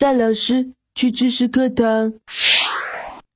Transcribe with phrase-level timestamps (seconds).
[0.00, 2.14] 大老师去知识课堂。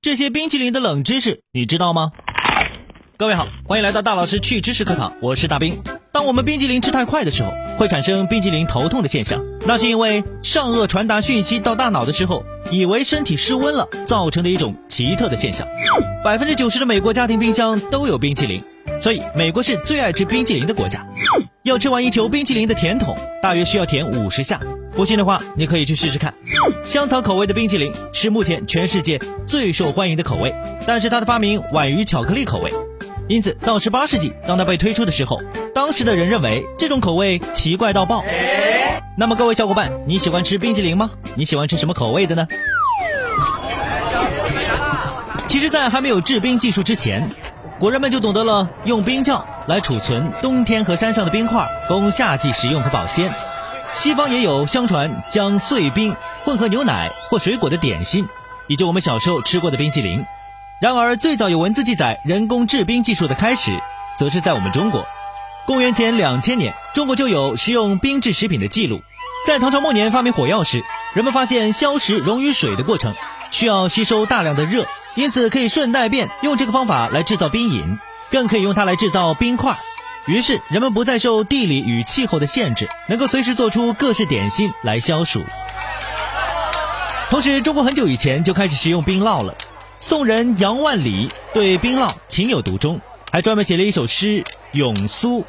[0.00, 2.12] 这些冰淇淋的冷知识你知道吗？
[3.16, 5.82] 各位好，欢迎来到大老师去知识课堂，我是大兵。
[6.12, 15.66] 当我们冰淇淋吃太快的时候，会产生冰淇淋头痛的现象，那是因为上颚传达讯息到大脑的时候，以为身体失温了，造成的一种奇特的现象。
[16.22, 18.62] 百分之九十的美国家庭冰箱都有冰淇淋，
[19.00, 21.04] 所以美国是最爱吃冰淇淋的国家。
[21.64, 24.60] 要吃完一球冰淇淋的甜筒，大约需要舔五十下。
[24.94, 26.34] 不信的话，你可以去试试看。
[26.84, 30.54] 香草口味的冰淇淋是目前全世界最受欢迎的口味，
[30.86, 32.72] 但是它的发明晚于巧克力口味，
[33.28, 35.40] 因此到十八世纪，当它被推出的时候，
[35.74, 38.24] 当时的人认为这种口味奇怪到爆。
[39.16, 41.10] 那么各位小伙伴，你喜欢吃冰淇淋吗？
[41.34, 42.46] 你喜欢吃什么口味的呢？
[45.46, 47.30] 其实，在还没有制冰技术之前，
[47.78, 53.32] 国人们就懂得了用冰窖来储存冬天和山上的冰块，供夏季食用和保鲜。
[53.92, 58.28] 西方也有相传将碎冰混合牛奶或水果的点心，
[58.66, 60.24] 以及我们小时候吃过的冰淇淋。
[60.80, 63.80] 然而，最早有文字记载人工制冰技术的开始，
[64.18, 65.06] 则是在我们中国。
[65.64, 69.00] 公元前两千年，中国就有食用冰制食品的记录。
[69.46, 70.82] 在唐朝末年发明火药时，
[71.14, 73.14] 人们发现硝石溶于水的过程
[73.52, 77.98] 需要吸收大量的热，因此可以顺带便用这个方法来制造冰饮，
[78.32, 79.78] 更可以用它来制造冰块。
[80.26, 85.44] 于是，人们不再受地理与气候的限制，能够随时做出各式点心来消暑。
[87.32, 89.54] 同时，中国很久以前就开始食用冰酪了。
[89.98, 95.40] 宋人杨万里对冰酪情有独钟，还专门写了一首诗《咏苏》。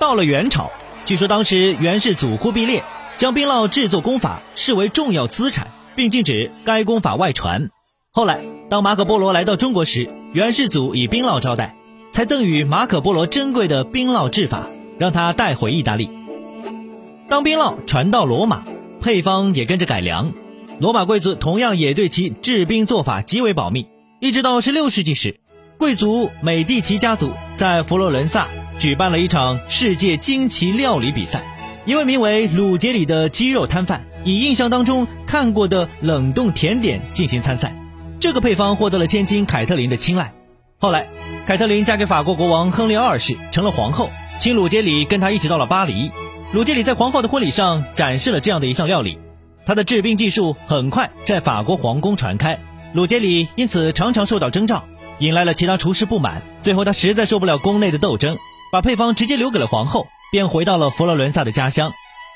[0.00, 0.70] 到了元朝，
[1.04, 2.82] 据说当时元世祖忽必烈
[3.14, 7.68] 将冰酪制作功法视为重要资产，并禁止该功法外传。
[8.10, 8.40] 后来，
[8.70, 11.76] 当马可波罗来到中国时，元世祖以冰酪招待。
[12.10, 16.08] 才赠予马可波罗珍贵的冰酪制法，让他带回意大利。
[17.28, 18.64] 当冰酪传到罗马，
[19.02, 20.32] 配方也跟着改良。
[20.78, 23.86] 罗马贵族同样也对其制冰做法极为保密。
[24.20, 25.40] 一直到16世纪时，
[25.78, 31.42] 贵族美第奇家族在佛罗伦萨举办了一场世界惊奇料理比赛。
[31.84, 37.74] 一位名为鲁杰里的鸡肉摊贩以印象当中看过的冷冻甜点进行参赛，
[38.20, 40.32] 这个配方获得了千金凯特琳的青睐。
[40.78, 41.08] 后来，
[41.46, 46.10] 凯特琳嫁给法国国王亨利二世，成了皇后，请鲁杰里跟她一起到了巴黎。
[46.52, 49.18] 鲁杰里在皇后的婚礼上展示了这样的一项料理，
[49.64, 52.58] 他的制冰技术很快在法国皇宫传开。
[52.92, 54.84] 鲁杰里因此常常受到征召，
[55.18, 56.42] 引来了其他厨师不满。
[56.60, 58.36] 最后，他实在受不了宫内的斗争，
[58.70, 61.92] 把配方直接留给了皇后，便回到了佛罗伦萨的家乡。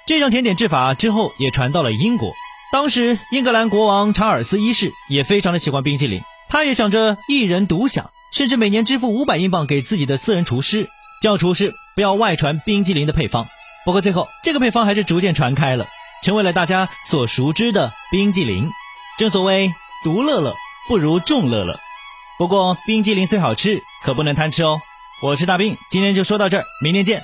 [0.07, 2.33] 这项甜点制法之后也传到了英国。
[2.73, 8.11] 当时，英格兰国王查尔斯一世也非常的喜欢冰淇淋，他也想着一人独享。
[8.33, 10.89] 甚至每年支付五百英镑给自己的私人厨师，
[11.23, 13.47] 叫厨师不要外传冰激凌的配方。
[13.85, 15.87] 不过最后，这个配方还是逐渐传开了，
[16.27, 18.73] 成为了大家所熟知的冰激凌。
[19.17, 19.73] 正所谓
[20.03, 20.57] 独乐乐
[20.89, 21.79] 不如众乐乐。
[22.37, 24.81] 不过冰激凌虽好吃，可不能贪吃哦。
[25.23, 27.23] 我是大兵，今天就说到这儿，明天见。